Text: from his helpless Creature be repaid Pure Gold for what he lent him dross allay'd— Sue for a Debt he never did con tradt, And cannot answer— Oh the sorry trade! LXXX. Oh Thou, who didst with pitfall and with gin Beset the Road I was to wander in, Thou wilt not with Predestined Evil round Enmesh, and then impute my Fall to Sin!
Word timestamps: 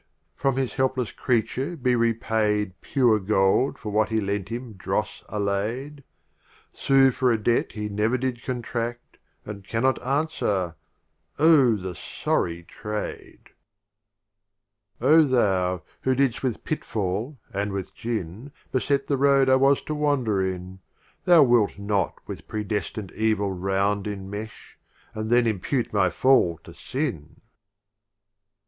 from 0.33 0.57
his 0.57 0.73
helpless 0.73 1.11
Creature 1.11 1.77
be 1.77 1.95
repaid 1.95 2.73
Pure 2.81 3.19
Gold 3.19 3.77
for 3.77 3.91
what 3.91 4.09
he 4.09 4.19
lent 4.19 4.49
him 4.49 4.73
dross 4.73 5.23
allay'd— 5.29 6.03
Sue 6.73 7.11
for 7.11 7.31
a 7.31 7.37
Debt 7.37 7.73
he 7.73 7.87
never 7.87 8.17
did 8.17 8.43
con 8.43 8.63
tradt, 8.63 8.97
And 9.45 9.63
cannot 9.63 10.01
answer— 10.01 10.73
Oh 11.37 11.75
the 11.75 11.93
sorry 11.93 12.63
trade! 12.63 13.51
LXXX. 14.99 15.01
Oh 15.01 15.23
Thou, 15.23 15.83
who 16.01 16.15
didst 16.15 16.41
with 16.41 16.63
pitfall 16.63 17.37
and 17.53 17.71
with 17.71 17.93
gin 17.93 18.51
Beset 18.71 19.05
the 19.05 19.17
Road 19.17 19.49
I 19.51 19.55
was 19.55 19.83
to 19.83 19.93
wander 19.93 20.41
in, 20.41 20.79
Thou 21.25 21.43
wilt 21.43 21.77
not 21.77 22.15
with 22.25 22.47
Predestined 22.47 23.11
Evil 23.11 23.51
round 23.53 24.07
Enmesh, 24.07 24.79
and 25.13 25.29
then 25.29 25.45
impute 25.45 25.93
my 25.93 26.09
Fall 26.09 26.57
to 26.63 26.73
Sin! 26.73 27.39